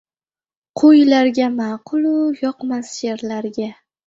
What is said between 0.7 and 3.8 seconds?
“Qo‘y”larga ma’qul-u, yoqmas sherlarga.